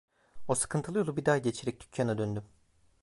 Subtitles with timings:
[0.47, 2.43] O sıkıntılı yolu bir daha geçerek dükkana döndüm.